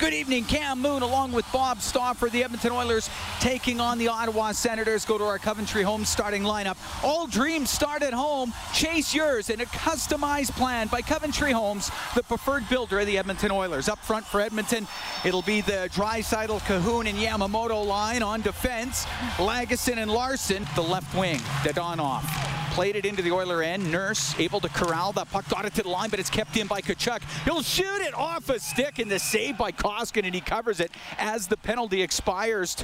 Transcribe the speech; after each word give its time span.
Good 0.00 0.14
evening, 0.14 0.44
Cam 0.44 0.80
Moon, 0.80 1.02
along 1.02 1.32
with 1.32 1.44
Bob 1.52 1.82
Stauffer. 1.82 2.30
The 2.30 2.42
Edmonton 2.42 2.72
Oilers 2.72 3.10
taking 3.38 3.80
on 3.80 3.98
the 3.98 4.08
Ottawa 4.08 4.52
Senators. 4.52 5.04
Go 5.04 5.18
to 5.18 5.24
our 5.24 5.38
Coventry 5.38 5.82
home 5.82 6.06
starting 6.06 6.42
lineup. 6.42 6.78
All 7.04 7.26
dreams 7.26 7.68
start 7.68 8.02
at 8.02 8.14
home. 8.14 8.54
Chase 8.72 9.14
yours 9.14 9.50
in 9.50 9.60
a 9.60 9.66
customized 9.66 10.52
plan 10.52 10.86
by 10.86 11.02
Coventry 11.02 11.52
Homes, 11.52 11.90
the 12.14 12.22
preferred 12.22 12.66
builder 12.70 13.00
of 13.00 13.06
the 13.06 13.18
Edmonton 13.18 13.50
Oilers. 13.50 13.90
Up 13.90 13.98
front 13.98 14.24
for 14.24 14.40
Edmonton, 14.40 14.88
it'll 15.22 15.42
be 15.42 15.60
the 15.60 15.90
Draisaitl, 15.92 16.60
Kahun, 16.60 17.06
and 17.06 17.18
Yamamoto 17.18 17.84
line 17.84 18.22
on 18.22 18.40
defense. 18.40 19.04
Lagesson 19.36 19.98
and 19.98 20.10
Larsson, 20.10 20.66
the 20.76 20.82
left 20.82 21.14
wing. 21.14 21.36
Dadonov 21.62 22.49
played 22.80 22.96
it 22.96 23.04
into 23.04 23.20
the 23.20 23.30
Oiler 23.30 23.62
end. 23.62 23.92
Nurse 23.92 24.34
able 24.40 24.58
to 24.58 24.68
corral 24.70 25.12
that 25.12 25.30
puck, 25.30 25.46
got 25.50 25.66
it 25.66 25.74
to 25.74 25.82
the 25.82 25.88
line, 25.90 26.08
but 26.08 26.18
it's 26.18 26.30
kept 26.30 26.56
in 26.56 26.66
by 26.66 26.80
Tkachuk. 26.80 27.20
He'll 27.44 27.60
shoot 27.60 28.00
it 28.00 28.14
off 28.14 28.48
a 28.48 28.58
stick, 28.58 28.98
and 28.98 29.10
the 29.10 29.18
save 29.18 29.58
by 29.58 29.70
Koskinen, 29.70 30.24
and 30.24 30.34
he 30.34 30.40
covers 30.40 30.80
it 30.80 30.90
as 31.18 31.46
the 31.46 31.58
penalty 31.58 32.00
expires. 32.00 32.82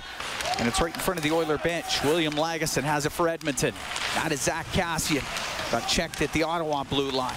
And 0.59 0.69
it's 0.69 0.83
right 0.83 0.93
in 0.93 1.01
front 1.01 1.17
of 1.17 1.25
the 1.25 1.31
Oiler 1.31 1.57
bench. 1.57 2.05
William 2.05 2.35
Lagesson 2.35 2.83
has 2.83 3.07
it 3.07 3.13
for 3.13 3.27
Edmonton. 3.27 3.73
That 4.17 4.33
is 4.33 4.43
Zack 4.43 4.67
Kassian. 4.67 5.25
Got 5.73 5.89
checked 5.89 6.21
at 6.21 6.31
the 6.35 6.43
Ottawa 6.43 6.85
blue 6.85 7.11
line. 7.11 7.33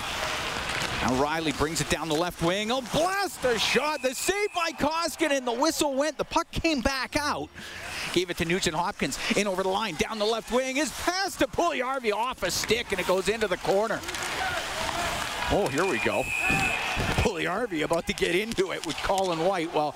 Now 1.02 1.16
Reilly 1.16 1.54
brings 1.54 1.80
it 1.80 1.90
down 1.90 2.10
the 2.10 2.16
left 2.16 2.42
wing. 2.42 2.72
Oh, 2.74 2.82
blast 2.92 3.46
a 3.46 3.58
shot. 3.58 4.02
The 4.02 4.14
save 4.14 4.54
by 4.54 4.72
Koskinen. 4.72 5.38
And 5.38 5.48
the 5.48 5.54
whistle 5.54 5.94
went. 5.94 6.18
The 6.18 6.26
puck 6.26 6.52
came 6.52 6.82
back 6.82 7.16
out. 7.16 7.48
Gave 8.14 8.30
it 8.30 8.38
to 8.38 8.46
Nugent 8.46 8.76
Hopkins. 8.76 9.20
In 9.36 9.48
over 9.48 9.64
the 9.64 9.70
line. 9.70 9.96
Down 9.96 10.20
the 10.20 10.26
left 10.26 10.52
wing. 10.52 10.78
Is 10.78 10.92
passed 11.02 11.40
to 11.40 11.48
Puljujarvi 11.48 12.14
off 12.14 12.44
a 12.44 12.52
stick, 12.52 12.92
and 12.92 13.00
it 13.00 13.08
goes 13.08 13.30
into 13.30 13.48
the 13.48 13.58
corner. 13.58 14.00
Oh, 15.52 15.68
here 15.68 15.86
we 15.86 15.98
go. 16.00 16.24
Puljujarvi 17.24 17.84
about 17.84 18.06
to 18.08 18.14
get 18.14 18.36
into 18.36 18.72
it 18.72 18.86
with 18.86 18.96
Colin 18.98 19.40
White. 19.40 19.74
Well, 19.74 19.92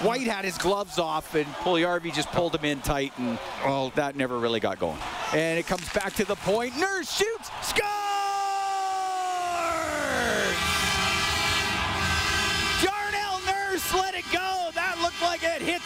White 0.00 0.26
had 0.26 0.44
his 0.44 0.58
gloves 0.58 0.98
off, 0.98 1.34
and 1.34 1.46
Puljujarvi 1.46 2.12
just 2.12 2.30
pulled 2.32 2.54
him 2.54 2.64
in 2.64 2.80
tight, 2.80 3.12
and 3.18 3.38
well, 3.64 3.90
that 3.96 4.16
never 4.16 4.38
really 4.38 4.60
got 4.60 4.78
going. 4.78 4.98
And 5.32 5.58
it 5.58 5.66
comes 5.66 5.88
back 5.92 6.12
to 6.14 6.24
the 6.24 6.36
point. 6.36 6.76
Nurse 6.76 7.10
shoots. 7.10 7.50
Scores! 7.62 7.88
Darnell 12.82 13.40
Nurse 13.46 13.94
let 13.94 14.14
it 14.14 14.24
go. 14.32 14.70
That 14.74 14.98
looked 15.02 15.22
like 15.22 15.42
it 15.42 15.62
hit 15.62 15.82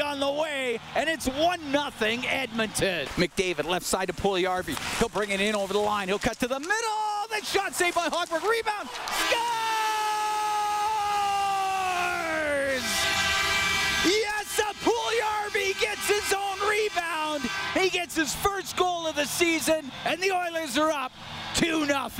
somebody 0.00 0.02
on 0.02 0.20
the 0.20 0.40
way, 0.40 0.80
and 0.94 1.08
it's 1.08 1.26
1 1.26 1.60
0 1.72 2.22
Edmonton. 2.28 3.06
McDavid 3.16 3.64
left 3.64 3.86
side 3.86 4.08
to 4.08 4.14
Puljujarvi. 4.14 4.76
He'll 4.98 5.08
bring 5.08 5.30
it 5.30 5.40
in 5.40 5.54
over 5.54 5.72
the 5.72 5.78
line. 5.78 6.08
He'll 6.08 6.18
cut 6.18 6.38
to 6.40 6.48
the 6.48 6.58
middle. 6.58 6.74
That 7.30 7.42
shot 7.44 7.74
saved 7.74 7.94
by 7.94 8.08
Hogberg. 8.08 8.42
Rebound. 8.42 8.88
Scores! 8.88 9.40
Yes, 14.04 14.60
Puljujarvi 14.82 15.80
gets 15.80 16.08
his 16.08 16.32
own 16.32 16.68
rebound. 16.68 17.42
He 17.74 17.90
gets 17.90 18.16
his 18.16 18.34
first 18.34 18.76
goal 18.76 19.06
of 19.06 19.14
the 19.16 19.26
season, 19.26 19.90
and 20.04 20.20
the 20.20 20.32
Oilers 20.32 20.76
are 20.78 20.90
up 20.90 21.12
2 21.54 21.86
0. 21.86 22.10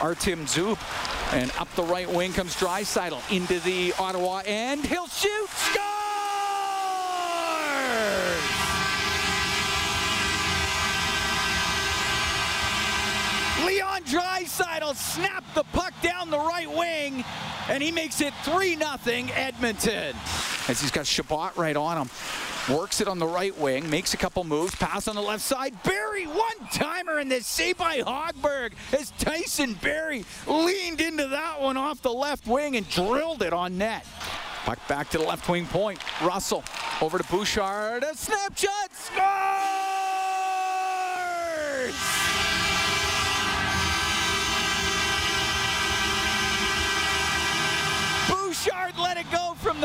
Artem 0.00 0.46
Zub. 0.46 0.78
And 1.30 1.52
up 1.58 1.68
the 1.74 1.82
right 1.82 2.10
wing 2.10 2.32
comes 2.32 2.56
Draisaitl 2.56 3.20
into 3.30 3.60
the 3.60 3.92
Ottawa 3.98 4.40
end. 4.46 4.86
He'll 4.86 5.08
shoot. 5.08 5.48
Scores! 5.50 5.97
Leon 13.68 14.02
Draisaitl 14.04 14.96
snapped 14.96 15.54
the 15.54 15.64
puck 15.74 15.92
down 16.00 16.30
the 16.30 16.38
right 16.38 16.70
wing, 16.74 17.22
and 17.68 17.82
he 17.82 17.92
makes 17.92 18.22
it 18.22 18.32
3-0 18.44 19.30
Edmonton. 19.34 20.16
As 20.68 20.80
he's 20.80 20.90
got 20.90 21.06
Chabot 21.06 21.54
right 21.54 21.76
on 21.76 21.98
him. 21.98 22.08
Works 22.74 23.02
it 23.02 23.08
on 23.08 23.18
the 23.18 23.26
right 23.26 23.54
wing, 23.58 23.90
makes 23.90 24.14
a 24.14 24.16
couple 24.16 24.42
moves, 24.44 24.74
pass 24.74 25.06
on 25.06 25.16
the 25.16 25.20
left 25.20 25.42
side. 25.42 25.74
Barrie, 25.82 26.24
one-timer 26.24 27.18
in 27.18 27.28
this 27.28 27.46
save 27.46 27.76
by 27.76 27.98
Hogberg 28.00 28.72
as 28.98 29.10
Tyson 29.18 29.74
Barrie 29.74 30.24
leaned 30.46 31.02
into 31.02 31.26
that 31.28 31.60
one 31.60 31.76
off 31.76 32.00
the 32.00 32.12
left 32.12 32.46
wing 32.46 32.76
and 32.76 32.88
drilled 32.88 33.42
it 33.42 33.52
on 33.52 33.76
net. 33.76 34.06
Puck 34.64 34.78
back 34.88 35.10
to 35.10 35.18
the 35.18 35.24
left 35.24 35.46
wing 35.46 35.66
point. 35.66 35.98
Russell 36.22 36.64
over 37.02 37.18
to 37.18 37.24
Bouchard. 37.24 38.02
A 38.02 38.16
snapshot. 38.16 38.94
Scores! 38.94 39.28
Bouchard 48.28 48.98
let 48.98 49.16
it 49.16 49.30
go 49.30 49.54
from 49.58 49.80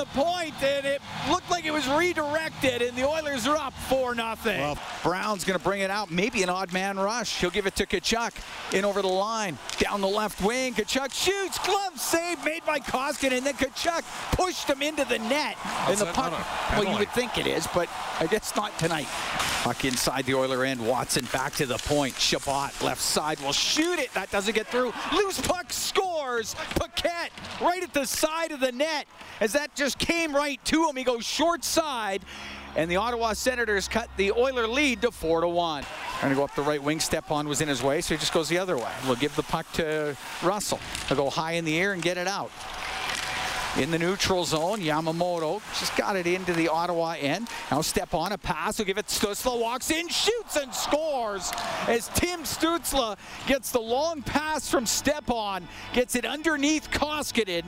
the 0.59 0.65
point, 0.65 0.77
and 0.77 0.85
it 0.85 1.01
looked 1.29 1.49
like 1.49 1.65
it 1.65 1.71
was 1.71 1.87
redirected, 1.87 2.81
and 2.81 2.95
the 2.97 3.07
Oilers 3.07 3.47
are 3.47 3.57
up 3.57 3.73
4 3.89 4.15
0. 4.15 4.35
Well, 4.45 4.77
Brown's 5.03 5.43
going 5.43 5.57
to 5.57 5.63
bring 5.63 5.81
it 5.81 5.89
out. 5.89 6.11
Maybe 6.11 6.43
an 6.43 6.49
odd 6.49 6.73
man 6.73 6.97
rush. 6.97 7.39
He'll 7.39 7.49
give 7.49 7.65
it 7.65 7.75
to 7.77 7.85
Tkachuk 7.85 8.33
in 8.73 8.85
over 8.85 9.01
the 9.01 9.07
line. 9.07 9.57
Down 9.77 10.01
the 10.01 10.07
left 10.07 10.41
wing. 10.41 10.73
Tkachuk 10.73 11.13
shoots. 11.13 11.59
Glove 11.59 11.99
save 11.99 12.43
made 12.43 12.65
by 12.65 12.79
Koskinen, 12.79 13.37
and 13.37 13.45
then 13.45 13.55
Tkachuk 13.55 14.03
pushed 14.35 14.69
him 14.69 14.81
into 14.81 15.05
the 15.05 15.19
net. 15.19 15.57
That's 15.63 16.01
and 16.01 16.09
the 16.09 16.13
puck, 16.13 16.33
well, 16.71 16.85
you 16.85 16.97
would 16.97 17.11
think 17.11 17.37
it 17.37 17.47
is, 17.47 17.67
but 17.73 17.89
I 18.19 18.27
guess 18.27 18.55
not 18.55 18.77
tonight. 18.79 19.07
Puck 19.63 19.85
inside 19.85 20.25
the 20.25 20.33
Oiler 20.33 20.65
end. 20.65 20.85
Watson 20.85 21.25
back 21.31 21.53
to 21.53 21.65
the 21.65 21.77
point. 21.77 22.15
Chabot 22.15 22.71
left 22.81 23.01
side 23.01 23.39
will 23.39 23.53
shoot 23.53 23.99
it. 23.99 24.13
That 24.13 24.29
doesn't 24.29 24.53
get 24.53 24.67
through. 24.67 24.91
Loose 25.13 25.39
puck 25.39 25.71
scores. 26.33 26.55
Paquette 26.75 27.31
right 27.61 27.83
at 27.83 27.94
the 27.94 28.05
side 28.05 28.51
of 28.51 28.59
the 28.59 28.71
net. 28.71 29.05
As 29.39 29.53
that 29.53 29.75
just 29.75 29.97
came 29.97 30.35
right 30.35 30.63
to 30.66 30.88
him, 30.88 30.95
he 30.95 31.03
goes 31.03 31.25
short 31.25 31.63
side. 31.63 32.23
And 32.75 32.89
the 32.89 32.95
Ottawa 32.95 33.33
Senators 33.33 33.88
cut 33.88 34.09
the 34.17 34.31
Oiler 34.31 34.67
lead 34.67 35.01
to 35.03 35.11
4 35.11 35.41
to 35.41 35.47
1. 35.47 35.83
Trying 36.19 36.31
to 36.31 36.35
go 36.35 36.44
up 36.44 36.55
the 36.55 36.63
right 36.63 36.81
wing. 36.81 36.99
Stepan 36.99 37.47
was 37.47 37.61
in 37.61 37.67
his 37.67 37.83
way, 37.83 38.01
so 38.01 38.16
he 38.16 38.19
just 38.19 38.33
goes 38.33 38.49
the 38.49 38.57
other 38.57 38.77
way. 38.77 38.91
We'll 39.05 39.16
give 39.16 39.35
the 39.35 39.44
puck 39.44 39.71
to 39.73 40.17
Russell. 40.41 40.79
He'll 41.07 41.17
go 41.17 41.29
high 41.29 41.53
in 41.53 41.66
the 41.66 41.77
air 41.79 41.94
and 41.94 42.01
get 42.01 42.17
it 42.17 42.27
out 42.27 42.51
in 43.78 43.91
the 43.91 44.00
neutral 44.00 44.45
zone. 44.45 44.79
Yamamoto 44.79 45.61
just 45.79 45.95
got 45.95 46.16
it 46.16 46.28
into 46.28 46.53
the 46.53 46.67
Ottawa 46.67 47.16
end. 47.19 47.47
Now 47.72 47.81
Stepan 47.81 48.31
a 48.31 48.38
pass. 48.38 48.78
He'll 48.78 48.85
give 48.85 48.97
it 48.97 49.07
Stützle. 49.07 49.59
Walks 49.59 49.91
in, 49.91 50.07
shoots, 50.07 50.56
and 50.56 50.73
scores 50.73 51.51
as 51.88 52.09
Tim 52.09 52.41
Stützle 52.44 53.17
gets 53.47 53.72
the 53.72 53.79
long 53.79 54.22
pass 54.22 54.69
from 54.69 54.85
Stepan, 54.85 55.67
gets 55.94 56.16
it 56.16 56.25
underneath 56.25 56.91
Koskinen, 56.91 57.63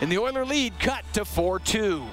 and 0.00 0.10
the 0.10 0.18
Oiler 0.18 0.44
lead 0.44 0.78
cut 0.78 1.04
to 1.14 1.24
4 1.24 1.58
2. 1.60 2.04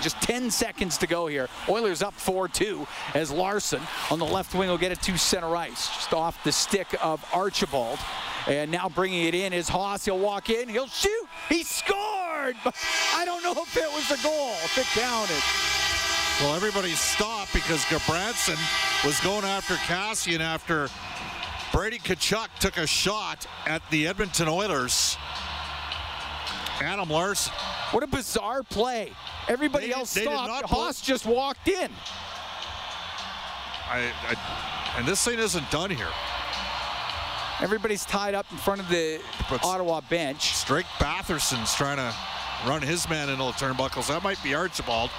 Just 0.00 0.20
10 0.22 0.50
seconds 0.50 0.98
to 0.98 1.06
go 1.06 1.28
here. 1.28 1.48
Oilers 1.68 2.02
up 2.02 2.14
4-2 2.14 2.84
as 3.14 3.30
Larsson 3.30 3.80
on 4.10 4.18
the 4.18 4.24
left 4.24 4.52
wing 4.52 4.68
will 4.68 4.76
get 4.76 4.90
it 4.90 5.00
to 5.02 5.16
center 5.16 5.54
ice. 5.54 5.86
Just 5.88 6.12
off 6.12 6.42
the 6.42 6.50
stick 6.50 6.88
of 7.00 7.24
Archibald. 7.32 8.00
And 8.48 8.72
now 8.72 8.88
bringing 8.88 9.26
it 9.26 9.36
in 9.36 9.52
is 9.52 9.68
Haas. 9.68 10.04
He'll 10.04 10.18
walk 10.18 10.50
in. 10.50 10.68
He'll 10.68 10.88
shoot. 10.88 11.28
He 11.48 11.62
But 12.64 12.74
I 13.14 13.24
don't 13.24 13.42
know 13.42 13.52
if 13.52 13.76
it 13.76 13.90
was 13.92 14.10
a 14.10 14.22
goal. 14.22 14.52
If 14.64 14.78
it 14.78 14.86
counted. 15.00 15.42
Well, 16.40 16.54
everybody 16.54 16.90
stopped 16.92 17.52
because 17.52 17.84
Gudbranson 17.86 18.56
was 19.04 19.18
going 19.20 19.44
after 19.44 19.74
Kassian 19.74 20.40
after 20.40 20.88
Brady 21.72 21.98
Tkachuk 21.98 22.48
took 22.60 22.76
a 22.76 22.86
shot 22.86 23.46
at 23.66 23.82
the 23.90 24.06
Edmonton 24.06 24.48
Oilers. 24.48 25.16
Adam 26.80 27.08
Larsson. 27.08 27.52
What 27.90 28.04
a 28.04 28.06
bizarre 28.06 28.62
play. 28.62 29.12
Everybody 29.48 29.88
They 29.88 29.92
else 29.92 30.14
they 30.14 30.22
stopped. 30.22 30.66
Haas 30.66 31.00
just 31.00 31.26
walked 31.26 31.66
in. 31.66 31.90
I, 33.90 34.12
I, 34.28 34.94
and 34.98 35.06
this 35.08 35.24
thing 35.24 35.38
isn't 35.38 35.68
done 35.70 35.90
here. 35.90 36.08
Everybody's 37.60 38.04
tied 38.04 38.34
up 38.34 38.46
in 38.52 38.58
front 38.58 38.80
of 38.80 38.88
the 38.88 39.20
But- 39.50 39.64
Ottawa 39.64 40.00
bench. 40.02 40.64
Drake 40.66 40.86
Batherson's 40.98 41.74
trying 41.74 41.96
to 41.96 42.14
run 42.66 42.82
his 42.82 43.08
man 43.08 43.28
into 43.28 43.44
the 43.44 43.52
turnbuckles. 43.52 44.08
That 44.08 44.22
might 44.22 44.42
be 44.42 44.54
Archibald. 44.54 45.10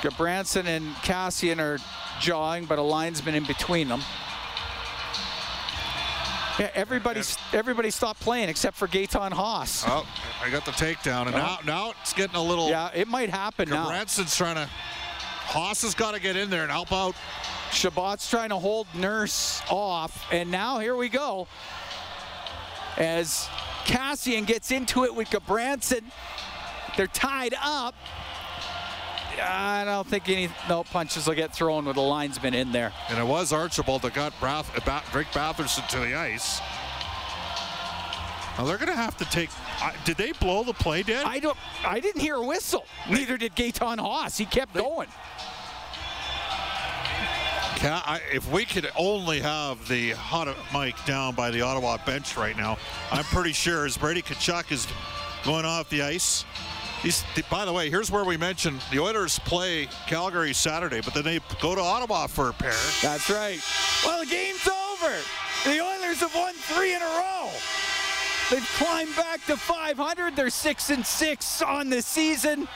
Gudbranson 0.00 0.66
and 0.66 0.94
Kassian 0.96 1.58
are 1.58 1.78
jawing, 2.20 2.64
but 2.64 2.78
a 2.78 2.82
linesman 2.82 3.34
in 3.34 3.44
between 3.44 3.88
them. 3.88 4.02
Yeah, 6.58 6.70
everybody, 6.74 7.20
everybody 7.52 7.90
stopped 7.90 8.20
playing 8.20 8.48
except 8.48 8.76
for 8.78 8.88
Gaetan 8.88 9.32
Haas. 9.32 9.84
Oh, 9.86 10.06
I 10.42 10.48
got 10.48 10.64
the 10.64 10.70
takedown, 10.70 11.26
and 11.26 11.34
oh. 11.34 11.38
now 11.38 11.58
now 11.66 11.92
it's 12.00 12.14
getting 12.14 12.36
a 12.36 12.42
little. 12.42 12.70
Yeah, 12.70 12.90
it 12.94 13.08
might 13.08 13.28
happen 13.28 13.68
now. 13.68 13.86
Branson's 13.86 14.34
trying 14.34 14.54
to. 14.54 14.66
Haas 14.66 15.82
has 15.82 15.94
got 15.94 16.14
to 16.14 16.20
get 16.20 16.34
in 16.34 16.48
there 16.48 16.62
and 16.62 16.70
help 16.70 16.92
out. 16.92 17.14
Chabot's 17.70 18.30
trying 18.30 18.48
to 18.48 18.56
hold 18.56 18.86
Nurse 18.94 19.60
off, 19.70 20.26
and 20.32 20.50
now 20.50 20.78
here 20.78 20.96
we 20.96 21.10
go. 21.10 21.46
As 22.96 23.48
Kassian 23.84 24.46
gets 24.46 24.70
into 24.70 25.04
it 25.04 25.14
with 25.14 25.28
Gudbranson, 25.28 26.04
they're 26.96 27.06
tied 27.06 27.54
up. 27.62 27.94
I 29.40 29.84
don't 29.84 30.06
think 30.06 30.28
any 30.28 30.48
no 30.68 30.82
punches 30.84 31.26
will 31.26 31.34
get 31.34 31.54
thrown 31.54 31.84
with 31.84 31.96
the 31.96 32.02
linesman 32.02 32.54
in 32.54 32.72
there. 32.72 32.92
And 33.08 33.18
it 33.18 33.26
was 33.26 33.52
Archibald 33.52 34.02
that 34.02 34.14
got 34.14 34.38
Brath, 34.40 34.72
Drake 35.12 35.26
Batherson 35.28 35.86
to 35.88 35.98
the 35.98 36.14
ice. 36.14 36.60
Now 38.56 38.64
they're 38.64 38.78
going 38.78 38.88
to 38.88 38.96
have 38.96 39.16
to 39.18 39.24
take. 39.26 39.50
Uh, 39.82 39.92
did 40.04 40.16
they 40.16 40.32
blow 40.32 40.64
the 40.64 40.72
play 40.72 41.02
dead? 41.02 41.26
I 41.26 41.38
don't. 41.40 41.58
I 41.84 42.00
didn't 42.00 42.22
hear 42.22 42.36
a 42.36 42.46
whistle. 42.46 42.86
Neither 43.10 43.36
did 43.36 43.54
Gaetan 43.54 43.98
Haas. 43.98 44.38
He 44.38 44.46
kept 44.46 44.72
going. 44.72 45.08
Can 47.76 47.92
I, 47.92 48.22
if 48.32 48.50
we 48.50 48.64
could 48.64 48.90
only 48.96 49.40
have 49.40 49.86
the 49.86 50.12
hot 50.12 50.48
mic 50.72 50.94
down 51.04 51.34
by 51.34 51.50
the 51.50 51.60
Ottawa 51.60 51.98
bench 52.06 52.34
right 52.34 52.56
now, 52.56 52.78
I'm 53.12 53.24
pretty 53.24 53.52
sure 53.52 53.84
as 53.84 53.98
Brady 53.98 54.22
Tkachuk 54.22 54.72
is 54.72 54.86
going 55.44 55.66
off 55.66 55.90
the 55.90 56.00
ice. 56.00 56.46
He's, 57.06 57.24
by 57.48 57.64
the 57.64 57.72
way, 57.72 57.88
here's 57.88 58.10
where 58.10 58.24
we 58.24 58.36
mentioned 58.36 58.82
the 58.90 58.98
Oilers 58.98 59.38
play 59.38 59.88
Calgary 60.08 60.52
Saturday, 60.52 61.00
but 61.00 61.14
then 61.14 61.22
they 61.22 61.38
go 61.60 61.76
to 61.76 61.80
Ottawa 61.80 62.26
for 62.26 62.48
a 62.48 62.52
pair. 62.52 62.74
That's 63.00 63.30
right. 63.30 63.60
Well, 64.04 64.24
the 64.24 64.26
game's 64.26 64.66
over. 64.66 65.14
The 65.66 65.80
Oilers 65.80 66.18
have 66.18 66.34
won 66.34 66.54
three 66.54 66.96
in 66.96 67.00
a 67.00 67.04
row. 67.04 67.50
They've 68.50 68.68
climbed 68.76 69.14
back 69.14 69.46
to 69.46 69.56
500. 69.56 70.34
They're 70.34 70.50
six 70.50 70.90
and 70.90 71.06
six 71.06 71.62
on 71.62 71.90
the 71.90 72.02
season. 72.02 72.66